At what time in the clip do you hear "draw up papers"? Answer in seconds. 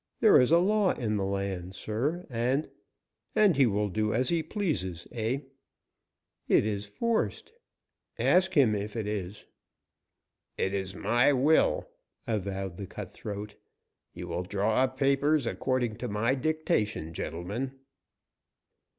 14.41-15.45